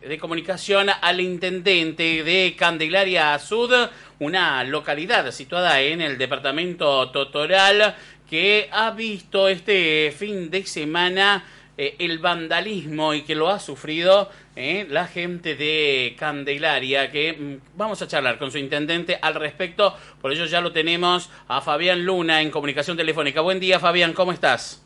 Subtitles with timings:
[0.00, 3.72] De comunicación al intendente de Candelaria Sud,
[4.18, 7.96] una localidad situada en el departamento Totoral
[8.28, 11.44] que ha visto este fin de semana
[11.76, 17.76] eh, el vandalismo y que lo ha sufrido eh, la gente de Candelaria, que mm,
[17.76, 22.04] vamos a charlar con su intendente al respecto, por ello ya lo tenemos a Fabián
[22.04, 23.40] Luna en comunicación telefónica.
[23.40, 24.82] Buen día Fabián, ¿cómo estás?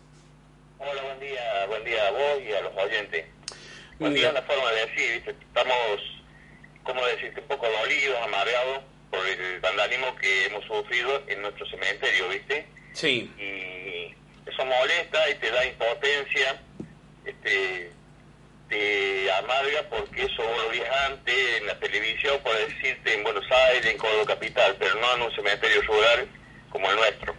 [0.79, 3.27] Hola, buen día, buen día a vos y a los oyentes.
[3.99, 6.01] Día, una forma de decir, estamos,
[6.83, 12.29] como decirte, un poco dolidos, amargados por el vandalismo que hemos sufrido en nuestro cementerio,
[12.29, 12.67] ¿viste?
[12.93, 13.31] Sí.
[13.39, 14.15] Y
[14.51, 16.61] eso molesta y te da impotencia,
[17.25, 17.91] este,
[18.69, 23.87] te amarga porque eso vos lo antes en la televisión, por decirte, en Buenos Aires,
[23.87, 26.29] en Córdoba Capital, pero no en un cementerio rural
[26.71, 27.35] como el nuestro.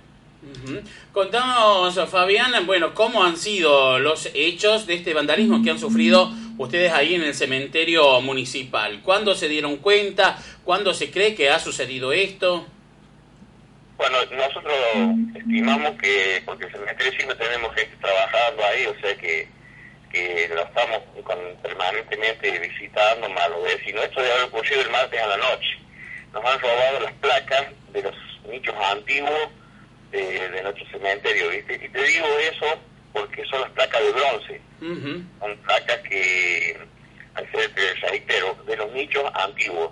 [1.12, 6.92] Contanos, Fabián, bueno, cómo han sido los hechos de este vandalismo que han sufrido ustedes
[6.92, 9.02] ahí en el cementerio municipal.
[9.02, 10.38] ¿Cuándo se dieron cuenta?
[10.64, 12.68] ¿Cuándo se cree que ha sucedido esto?
[13.98, 14.74] Bueno, nosotros
[15.36, 19.48] estimamos que, porque el cementerio siempre tenemos gente trabajando ahí, o sea que,
[20.12, 21.02] que lo estamos
[21.62, 24.04] permanentemente visitando, más lo vecinos.
[24.04, 25.80] Esto debe haber ocurrido el martes a la noche.
[26.34, 28.16] Nos han robado las placas de los
[28.50, 29.50] nichos antiguos
[30.12, 31.76] de, nuestro cementerio, ¿viste?
[31.76, 32.66] Y te digo eso
[33.16, 34.62] porque son las placas de bronce.
[35.40, 36.78] Son placas que,
[37.34, 39.92] al ser reitero, de los nichos antiguos.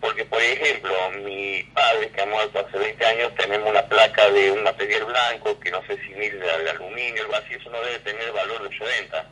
[0.00, 0.92] Porque, por ejemplo,
[1.22, 5.60] mi padre, que ha muerto hace 20 años, tenemos una placa de un material blanco,
[5.60, 8.68] que no sé si mide de, aluminio, algo así, eso no debe tener valor de
[8.74, 9.26] 80.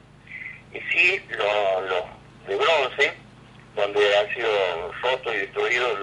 [0.75, 2.05] Y sí, los
[2.47, 3.15] de bronce,
[3.75, 5.99] donde han sido rotos y destruidos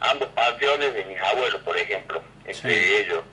[0.00, 3.24] ambos panteones de mis abuelos, por ejemplo, entre ellos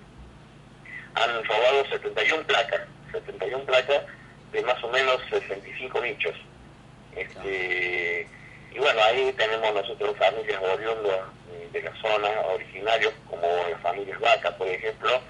[1.15, 2.81] han robado 71 placas,
[3.11, 4.03] 71 placas
[4.51, 6.35] de más o menos 65 nichos.
[7.15, 8.27] Este,
[8.73, 11.19] y bueno, ahí tenemos nosotros familias oriundas
[11.71, 15.21] de la zona, originarios como las familias Vaca, por ejemplo,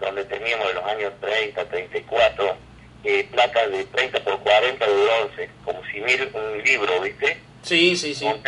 [0.00, 2.56] donde teníamos en los años 30, 34,
[3.04, 7.38] eh, placas de 30 por 40 de bronce, como si mil un libro, ¿viste?
[7.62, 8.26] Sí, sí, sí.
[8.26, 8.42] Un,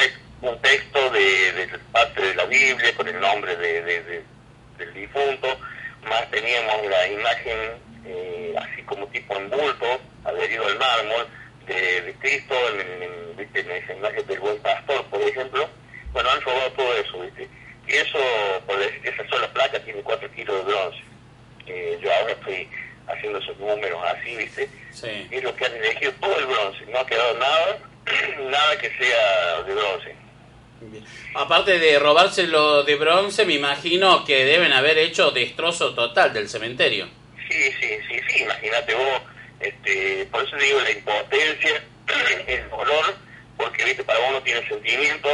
[0.60, 4.22] texto de, parte de la Biblia con el nombre de,
[4.76, 5.48] del difunto
[6.08, 7.58] más teníamos la imagen
[8.06, 11.26] eh, así como tipo en bulto, adherido al mármol,
[11.66, 15.68] de, Cristo, en, en, esa imagen del buen pastor, por ejemplo.
[16.12, 17.48] Bueno, han robado todo eso, ¿viste?
[17.86, 18.18] Y eso,
[18.66, 20.98] por esa sola placa tiene 4 kilos de bronce.
[21.66, 22.68] Eh, yo ahora estoy
[23.08, 24.68] haciendo esos números así, ¿viste?
[24.90, 25.28] Sí.
[25.30, 27.78] Y es lo que han elegido todo el bronce, no ha quedado nada,
[28.50, 30.16] nada que sea de bronce.
[31.34, 37.08] Aparte de robárselo de bronce, me imagino que deben haber hecho destrozo total del cementerio.
[38.74, 39.22] Imagínate
[39.60, 41.82] este, por eso digo la impotencia,
[42.48, 43.14] el dolor,
[43.56, 45.28] porque viste, para uno tiene sentimiento,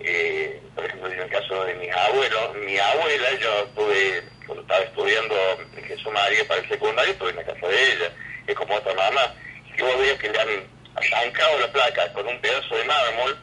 [0.00, 4.80] eh, por ejemplo, en el caso de mis abuelos, mi abuela, yo estuve, cuando estaba
[4.80, 5.34] estudiando
[5.76, 8.12] en Jesús María para el secundario, estuve en la casa de ella,
[8.48, 9.34] es como otra mamá,
[9.78, 10.66] y vos veías que le han
[10.96, 13.38] arrancado la placa con un pedazo de mármol,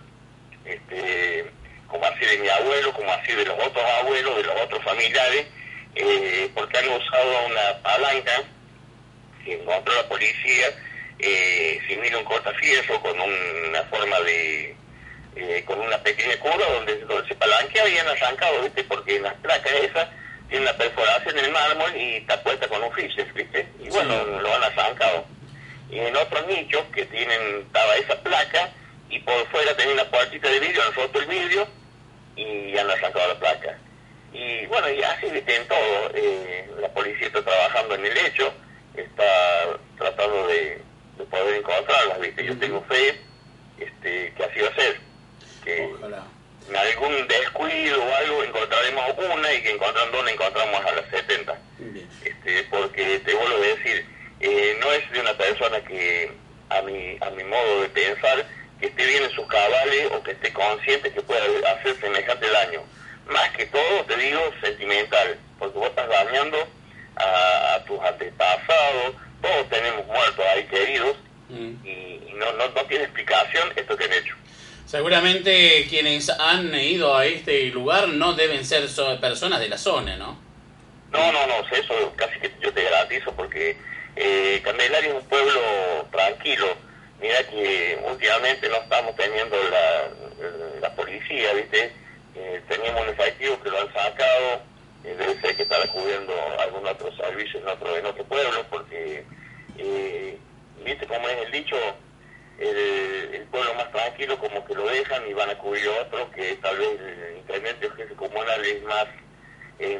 [0.65, 1.45] este,
[1.87, 5.45] como así de mi abuelo, como así de los otros abuelos, de los otros familiares,
[5.95, 8.43] eh, porque han usado una palanca
[9.49, 10.67] que encontró la policía,
[11.19, 14.75] eh, sin un cortafierro con una forma de,
[15.35, 18.83] eh, con una pequeña curva donde, se palanquea y han arrancado, ¿viste?
[18.83, 20.07] porque en las placas esas
[20.49, 23.67] tiene una perforación en el mármol y está puesta con un fisher, ¿viste?
[23.79, 25.25] Y bueno, lo han arrancado.
[25.91, 28.71] Y en otros nichos que tienen, estaba esa placa,
[29.09, 31.67] y por fuera tenía una puertita de vidrio, han roto el vidrio
[32.35, 33.77] y han sacado la placa.
[34.33, 38.53] Y bueno, y así en todo, eh, la policía está trabajando en el hecho,
[39.01, 40.81] está tratando de,
[41.29, 42.45] poder encontrarlas, ¿viste?
[42.45, 43.19] Yo tengo fe
[43.77, 44.99] este, que así va a ser,
[45.63, 45.83] que
[46.69, 51.57] en algún descuido o algo encontraremos una y que encontrando una encontramos a las 70.
[52.23, 54.05] Este, porque te vuelvo a decir,
[54.39, 56.31] eh, no es de una persona que
[56.69, 58.45] a mi, a mi modo de pensar,
[58.79, 62.81] que esté bien en sus cabales o que esté consciente que pueda hacer semejante daño.
[63.27, 66.67] Más que todo, te digo, sentimental, porque vos estás dañando
[67.19, 71.17] a, tus antepasados, todos tenemos muertos ahí queridos,
[71.49, 71.85] mm.
[71.85, 74.35] y no, no, no tiene explicación esto que han hecho.
[74.85, 78.87] Seguramente quienes han ido a este lugar no deben ser
[79.21, 80.39] personas de la zona, ¿no?
[81.11, 83.77] No, no, no, eso casi que yo te garantizo porque
[84.15, 85.59] eh, Candelaria es un pueblo
[86.11, 86.75] tranquilo.
[87.21, 90.09] Mira que últimamente no estamos teniendo la,
[90.81, 91.91] la policía, ¿viste?
[92.35, 94.61] Eh, teníamos un efectivo que lo han sacado,
[95.03, 99.23] debe ser que está cubriendo algún otro servicio en otro, en otro pueblo, porque,
[99.77, 100.37] eh,
[100.83, 101.75] ¿viste cómo es el dicho?
[102.59, 106.77] el, pueblo más tranquilo como que lo dejan y van a cubrir otro que tal
[106.77, 109.05] vez el incremento jefe comunal es más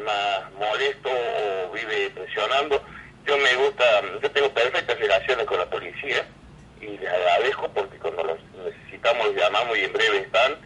[0.04, 2.84] más molesto o vive presionando.
[3.26, 3.84] Yo me gusta,
[4.22, 6.28] yo tengo perfectas relaciones con la policía
[6.82, 10.58] y les agradezco porque cuando los necesitamos los llamamos y en breve están,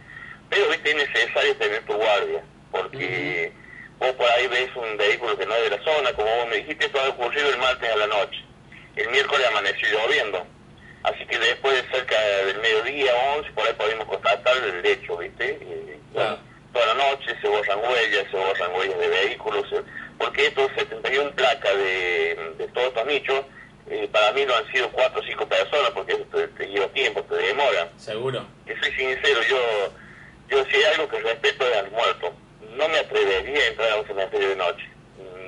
[0.50, 0.90] pero ¿viste?
[0.90, 2.42] es necesario tener tu guardia
[2.72, 3.52] porque
[3.98, 6.56] vos por ahí ves un vehículo que no es de la zona, como vos me
[6.56, 8.44] dijiste, esto ha ocurrido el martes a la noche.
[8.96, 10.46] El miércoles amaneció lloviendo
[11.04, 15.60] Así que después, de cerca del mediodía, 11, por ahí podemos constatar el hecho, ¿viste?
[16.14, 19.82] Toda la noche se borran huellas, se borran huellas de vehículos, eh,
[20.18, 23.44] porque estos 71 placas de, de todos estos nichos,
[23.90, 26.24] eh, para mí no han sido 4 o 5 personas, porque eso
[26.56, 27.90] te, lleva tiempo, te demora.
[27.98, 28.46] Seguro.
[28.64, 29.92] Y soy sincero, yo,
[30.48, 32.32] yo si hay algo que respeto es al muerto.
[32.76, 34.88] No me atrevería a entrar a un cementerio de noche,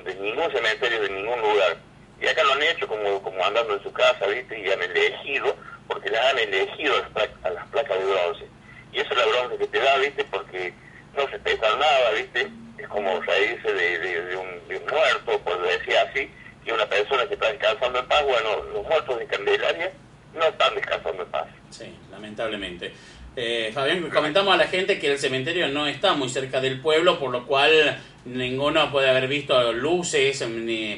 [0.03, 1.77] de ningún cementerio, de ningún lugar
[2.19, 4.59] y acá lo han hecho como, como andando en su casa, ¿viste?
[4.59, 5.55] Y han elegido,
[5.87, 8.47] porque le han elegido a las, placas, de bronce.
[8.91, 10.25] Y eso es la bronce que te da, ¿viste?
[10.25, 10.73] Porque
[11.15, 12.47] no se pesa nada, ¿viste?
[12.77, 14.47] Es como reírse de, de, un,
[14.89, 16.31] muerto, por decir así,
[16.65, 19.91] y una persona que está descansando en paz, bueno, los muertos de Candelaria
[20.33, 21.47] no están descansando en paz.
[21.69, 22.93] Sí, lamentablemente.
[23.39, 27.19] Eh, Fabián, comentamos a la gente que el cementerio no está muy cerca del pueblo,
[27.19, 30.43] por lo cual ninguno puede haber visto luces,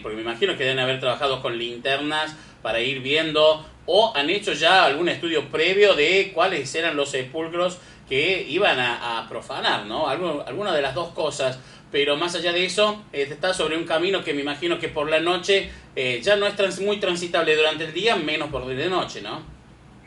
[0.01, 4.53] porque me imagino que deben haber trabajado con linternas para ir viendo, o han hecho
[4.53, 7.77] ya algún estudio previo de cuáles eran los sepulcros
[8.07, 10.07] que iban a, profanar, ¿no?
[10.07, 11.59] alguna de las dos cosas.
[11.91, 15.09] Pero más allá de eso, eh, está sobre un camino que me imagino que por
[15.09, 19.21] la noche eh, ya no es muy transitable durante el día, menos por de noche,
[19.21, 19.41] ¿no?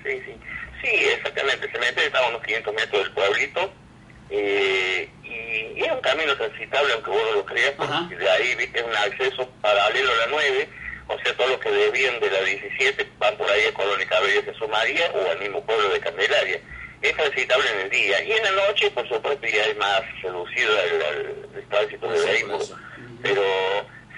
[0.03, 0.33] Sí, sí.
[0.83, 1.71] Sí, exactamente.
[1.71, 3.73] Se mete, está a unos 500 metros del pueblito.
[4.31, 8.83] Eh, y, es un camino transitable, aunque vos no lo creas, porque de ahí es
[8.83, 10.69] un acceso paralelo a la 9.
[11.09, 14.43] O sea, todos los que debían de la 17 van por ahí a Colonia Cabello
[14.43, 16.61] de Sumaría o al mismo pueblo de Candelaria.
[17.01, 18.23] Es transitable en el día.
[18.25, 22.75] Y en la noche, por supuesto, ya es más reducido el, tránsito de vehículos.
[23.23, 23.43] Pero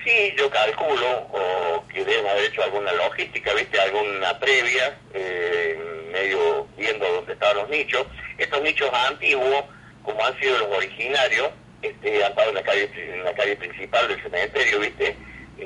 [0.04, 3.80] sí, yo calculo o que deben haber hecho alguna logística, ¿viste?
[3.80, 4.98] Alguna previa.
[5.14, 8.06] Eh, medio viendo dónde estaban los nichos.
[8.38, 9.64] Estos nichos antiguos,
[10.02, 11.50] como han sido los originarios,
[11.82, 15.16] este, han estado en la calle, en la calle principal del cementerio, ¿viste?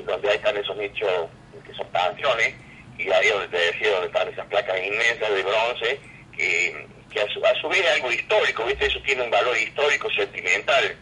[0.05, 1.29] Donde ahí están esos nichos
[1.67, 2.55] que son panteones,
[2.99, 6.01] y ahí donde te decía, donde están esas placas inmensas de bronce,
[6.37, 8.87] que, a, su, a su vez es algo histórico, ¿viste?
[8.87, 10.97] Eso tiene un valor histórico, sentimental.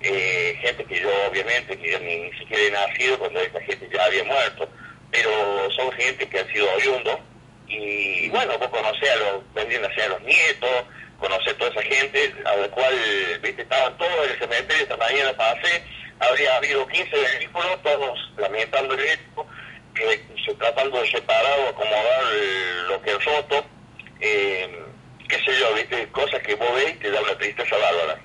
[0.00, 4.68] Eh, gente que yo obviamente, ni, siquiera he nacido cuando esta gente ya había muerto,
[5.10, 7.18] pero son gente que han sido oriundos
[7.80, 10.84] y bueno, vos conocés a los, vendrían a los nietos,
[11.18, 12.94] conocés toda esa gente, a la cual,
[13.42, 15.82] viste, estaban todos en el cementerio esta mañana pasé,
[16.20, 19.46] habría habido 15 vehículos, todos lamentando el hecho,
[20.44, 22.24] se tratando de separar o acomodar
[22.88, 23.64] lo que es roto,
[24.20, 24.78] eh,
[25.28, 28.20] qué sé yo, viste, cosas que vos ves y te da una tristeza bárbara.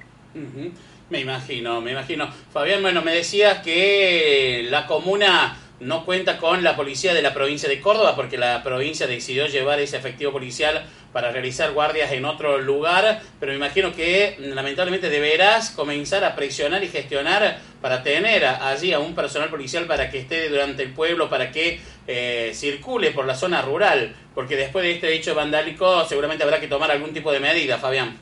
[1.09, 2.31] Me imagino, me imagino.
[2.53, 7.69] Fabián, bueno, me decías que la comuna no cuenta con la policía de la provincia
[7.69, 12.59] de Córdoba porque la provincia decidió llevar ese efectivo policial para realizar guardias en otro
[12.59, 18.93] lugar, pero me imagino que lamentablemente deberás comenzar a presionar y gestionar para tener allí
[18.93, 23.25] a un personal policial para que esté durante el pueblo, para que eh, circule por
[23.25, 27.31] la zona rural, porque después de este hecho vandálico seguramente habrá que tomar algún tipo
[27.31, 28.17] de medida, Fabián.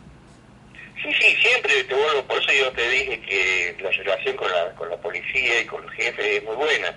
[1.01, 4.73] Sí, sí, siempre te vuelvo, por eso yo te dije que la relación con la,
[4.75, 6.95] con la policía y con el jefe es muy buena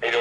[0.00, 0.18] pero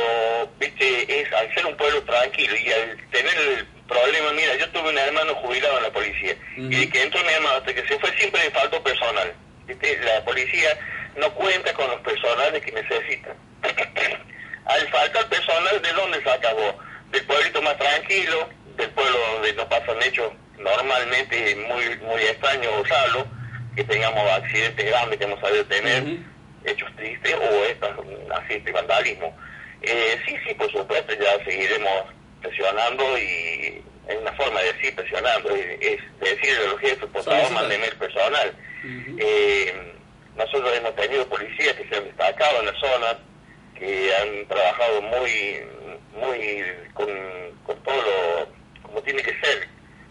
[0.59, 4.89] viste es al ser un pueblo tranquilo y al tener el problema mira yo tuve
[4.89, 6.35] un hermano jubilado en la policía.
[6.57, 9.33] Y que entró mi hermano hasta que se fue siempre le faltó personal
[9.65, 9.99] ¿viste?
[10.03, 10.77] la policía
[11.15, 13.35] no cuenta con los personales que necesita
[14.65, 16.77] al faltar personal de dónde se acabó
[17.11, 22.83] del pueblito más tranquilo del pueblo donde no pasan hechos normalmente muy muy extraños o
[22.83, 23.25] raros
[23.75, 26.03] que tengamos accidentes grandes que hemos sabido tener
[26.65, 29.35] hechos tristes o estas así este vandalismo
[29.81, 32.05] eh, sí, sí, por supuesto, ya seguiremos
[32.41, 37.51] presionando y es una forma de decir presionando, es, decirle a los jefes, por favor,
[37.51, 38.53] mándenme el personal.
[39.17, 39.93] eh,
[40.35, 43.19] nosotros hemos tenido policías que se han destacado en la zona,
[43.77, 45.61] que han trabajado muy,
[46.13, 47.07] muy con,
[47.65, 48.59] con todo lo
[48.89, 49.67] como tiene que ser,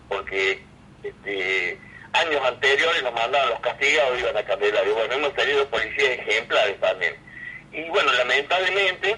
[0.08, 0.62] porque
[1.02, 1.78] este,
[2.12, 4.92] años anteriores nos mandaban los castigados, iban a Candelaria.
[4.92, 7.16] Bueno, hemos tenido policías ejemplares también.
[7.72, 9.16] Y bueno, lamentablemente,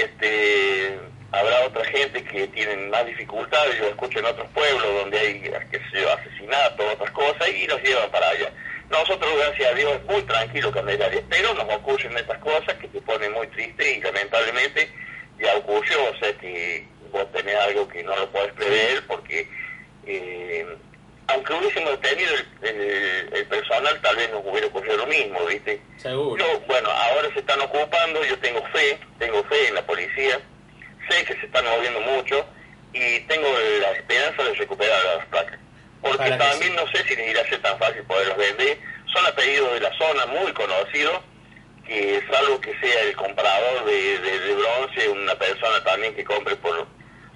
[0.00, 0.98] este
[1.32, 5.40] habrá otra gente que tienen más dificultades, yo escucho en otros pueblos donde hay
[5.70, 8.50] qué sé yo, asesinatos, otras cosas, y los llevan para allá.
[8.90, 13.00] Nosotros, gracias a Dios, es muy tranquilo Candelaria, pero nos ocurren estas cosas que te
[13.02, 14.90] ponen muy triste y lamentablemente
[15.38, 19.48] ya ocurrió, o sea que vos tenés algo que no lo podés prever porque
[20.06, 20.66] eh,
[21.32, 22.30] aunque hubiésemos tenido
[22.62, 25.80] el, personal, tal vez nos hubiera ocurrido lo mismo, ¿viste?
[25.96, 26.44] Seguro.
[26.66, 30.40] bueno, ahora se están ocupando, yo tengo fe, tengo fe en la policía,
[31.08, 32.46] sé que se están moviendo mucho
[32.92, 33.48] y tengo
[33.80, 35.58] la esperanza de recuperar las placas.
[36.00, 38.78] Porque también no sé si les irá a ser tan fácil poderlos vender.
[39.12, 41.20] Son apellidos de la zona muy conocidos,
[41.86, 46.86] que salvo que sea el comprador de, de, bronce, una persona también que compre por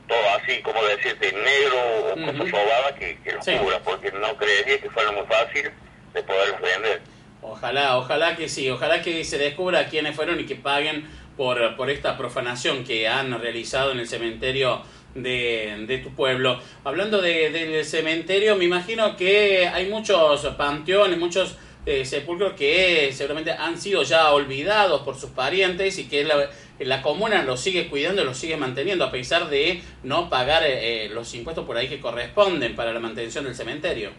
[0.08, 2.94] todo así, como decirte, negro o uh -huh.
[2.98, 5.70] que, que los cubra, porque no creería que fuera muy fácil
[6.12, 7.00] de poderlos vender.
[7.42, 11.06] Ojalá, ojalá que sí, ojalá que se descubra quiénes fueron y que paguen
[11.36, 14.82] por, por esta profanación que han realizado en el cementerio
[15.14, 16.58] de, de tu pueblo.
[16.84, 21.56] Hablando de, del cementerio, me imagino que hay muchos panteones, muchos
[21.86, 27.02] eh, sepulcros que seguramente han sido ya olvidados por sus parientes y que la, la
[27.02, 31.66] comuna los sigue cuidando, los sigue manteniendo a pesar de no pagar eh, los impuestos
[31.66, 34.10] por ahí que corresponden para la mantención del cementerio.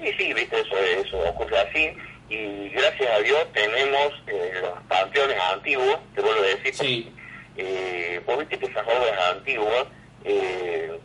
[0.00, 1.92] Sí, sí, viste, eso, eso ocurre así
[2.28, 7.12] y gracias a Dios tenemos eh, los panteones antiguos, te vuelvo a decir, sí.
[7.56, 9.86] eh, vos viste que esas obras antiguas,
[10.24, 10.98] eh,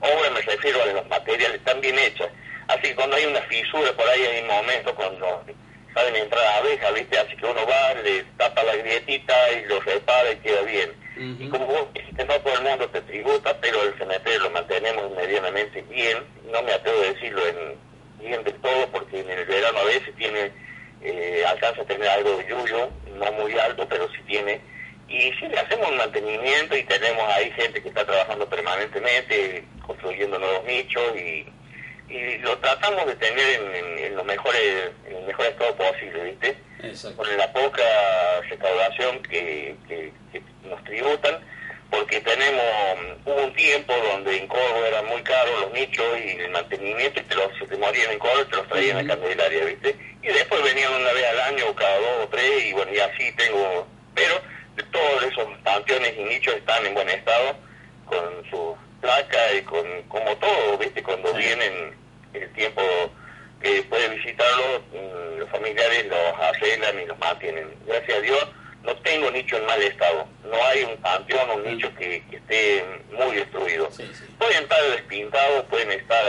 [0.00, 2.28] obras me refiero a los materiales, están bien hechas,
[2.68, 5.44] así que cuando hay una fisura por ahí hay un momento cuando
[5.94, 10.32] saben entrar abejas, viste, así que uno va, le tapa la grietita y lo repara
[10.32, 10.92] y queda bien.
[11.16, 15.12] Y como vos dijiste, no todo el mundo te tributa, pero el cementerio lo mantenemos
[15.12, 16.18] medianamente bien,
[16.50, 17.78] no me atrevo a decirlo en
[18.18, 20.50] bien de todo, porque en el verano a veces tiene,
[21.02, 24.60] eh, alcanza a tener algo de yuyo, no muy alto, pero sí tiene.
[25.08, 30.38] Y sí le hacemos un mantenimiento y tenemos ahí gente que está trabajando permanentemente, construyendo
[30.38, 31.46] nuevos nichos y,
[32.08, 34.90] y lo tratamos de tener en, en, los mejores,
[35.24, 36.56] el mejor estado posible, ¿viste?
[37.16, 37.82] Con la poca
[38.48, 41.40] recaudación que, que, que nos tributan
[41.90, 42.64] porque tenemos,
[43.24, 47.22] hubo un tiempo donde en Córdoba eran muy caros los nichos y el mantenimiento, y
[47.22, 49.96] te los, se te morían en Córdoba y te los traían a Candelaria, ¿viste?
[50.22, 52.98] Y después venían una vez al año, o cada dos o tres, y bueno, y
[52.98, 54.40] así tengo, pero
[54.90, 57.56] todos esos panteones y nichos están en buen estado,
[58.06, 61.02] con su placa y con, como todo, ¿viste?
[61.02, 61.94] Cuando vienen
[62.32, 62.82] el tiempo
[63.64, 67.74] que puede visitarlos, mm, los familiares los arreglan y los mantienen.
[67.86, 68.48] Gracias a Dios
[68.84, 70.26] no tengo nicho en mal estado.
[70.44, 73.88] No hay un panteón o un nicho que, esté muy destruido.
[74.38, 76.24] Pueden estar despintados, pueden estar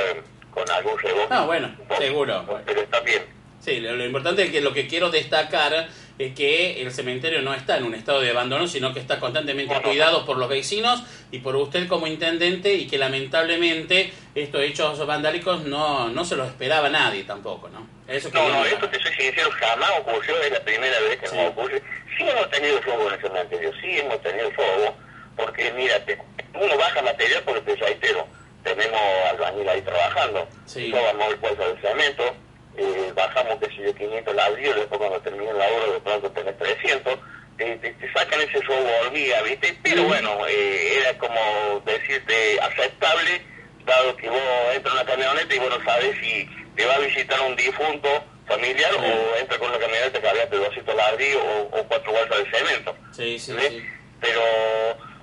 [0.51, 1.27] con algún rebote.
[1.29, 2.61] Ah, bueno, seguro.
[2.65, 3.23] Pero está bien.
[3.59, 7.77] Sí, lo, importante es que lo que quiero destacar es que el cementerio no está
[7.77, 11.55] en un estado de abandono, sino que está constantemente cuidado por los vecinos y por
[11.55, 17.23] usted como intendente y que lamentablemente estos hechos vandálicos no, no se los esperaba nadie
[17.23, 17.87] tampoco, ¿no?
[18.07, 21.49] Eso no, no, esto que soy sincero jamás ocurrió, es la primera vez que nos
[21.49, 21.81] ocurre.
[22.17, 24.95] Sí hemos tenido robo en el cementerio, sí hemos tenido robo,
[25.35, 26.17] porque mírate,
[26.53, 28.27] uno baja material por el reitero,
[28.63, 30.91] tenemos albañil ahí trabajando, sí.
[30.91, 32.35] tomamos el puesto del cemento,
[32.77, 36.57] eh, bajamos, qué sé yo, 500 ladrillos, después cuando termina la obra de pronto tenés
[36.57, 37.19] 300,
[37.57, 39.77] te, te, sacan ese robo hormiga, ¿viste?
[39.81, 43.41] Pero bueno, eh, era como decirte aceptable,
[43.85, 44.41] dado que vos
[44.73, 48.09] entras en una camioneta y vos no sabes si te va a visitar un difunto
[48.47, 52.57] familiar o entra con una camioneta que de 200 ladrillos o, o, cuatro bolsas de
[52.57, 52.95] cemento.
[53.11, 53.83] Sí, sí, sí.
[54.21, 54.41] Pero,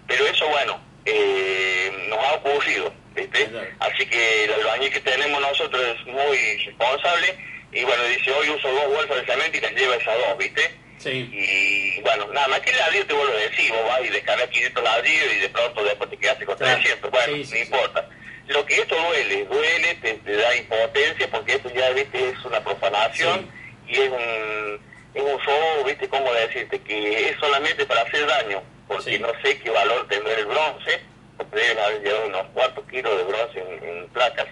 [0.07, 3.51] pero eso, bueno, eh, nos ha ocurrido, ¿viste?
[3.81, 8.69] Así que el albañil que tenemos nosotros es muy responsable y bueno, dice, hoy uso
[8.69, 10.71] dos bolsas de cemento y les lleva esas dos, ¿viste?
[10.99, 11.31] Sí.
[11.33, 14.85] Y bueno, nada más que ladrillo te vuelvo a decir, vos vas y descargas 500
[14.85, 18.09] ladrillos y de pronto después te quedaste con 300, bueno, no importa.
[18.49, 22.63] Lo que esto duele, duele, te, te, da impotencia porque esto ya, viste, es una
[22.63, 23.51] profanación
[23.89, 24.81] y es un,
[25.15, 29.59] es un show, viste, cómo decirte, que es solamente para hacer daño, porque no sé
[29.61, 31.01] qué valor tendrá el bronce,
[31.39, 34.49] porque deben haber llevado unos cuatro kilos de bronce en, en placas,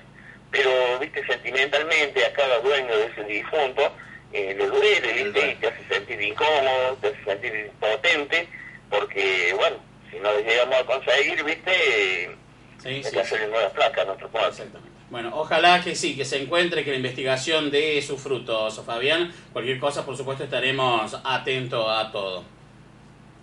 [0.50, 3.92] pero, viste, sentimentalmente a cada dueño de ese difunto
[4.32, 8.48] eh, le duele, viste, y te hace sentir incómodo, te hace sentir impotente,
[8.88, 9.76] porque, bueno,
[10.09, 12.36] si no le llegamos a conseguir, viste,
[12.82, 14.88] Sí, sí, nuevas placas, nuestro Exactamente.
[15.10, 19.32] Bueno, ojalá que sí, que se encuentre, que la investigación dé sus frutos, Fabián.
[19.52, 22.44] Cualquier cosa, por supuesto, estaremos atentos a todo.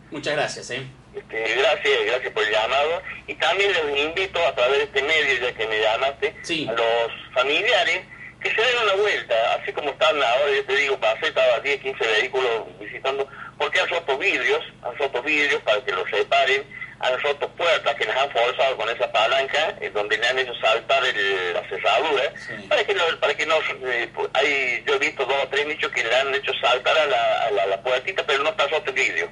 [0.09, 0.87] Muchas gracias, ¿eh?
[1.13, 3.01] Este, gracias, gracias por el llamado.
[3.27, 6.67] Y también les invito a través de este medio, ya que me llamaste, sí.
[6.67, 8.01] a los familiares
[8.41, 11.81] que se den una vuelta, así como están ahora, yo te digo, pasé, estaba 10,
[11.81, 13.27] 15 vehículos visitando,
[13.57, 16.63] porque han roto vidrios, han roto vidrios para que los reparen,
[16.99, 20.53] han roto puertas que les han forzado con esa palanca, eh, donde le han hecho
[20.55, 22.33] saltar el, la cerradura,
[22.69, 25.91] para que no, para que no, eh, hay, yo he visto dos o tres nichos
[25.91, 29.29] que le han hecho saltar a la, la, puertita, pero no está roto el vidrio.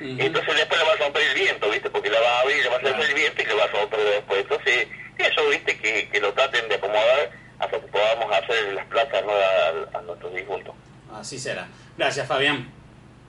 [0.00, 1.90] Entonces después le va a romper el viento, ¿viste?
[1.90, 3.66] Porque le va a abrir, le va a hacer el viento y le va a
[3.66, 4.40] romper después.
[4.42, 4.86] Entonces,
[5.18, 5.76] eso, ¿viste?
[5.76, 10.34] Que, que lo traten de acomodar hasta que podamos hacer las plazas nuevas a, nuestros
[10.34, 10.74] difuntos.
[11.12, 11.66] Así será.
[11.96, 12.77] Gracias, Fabián.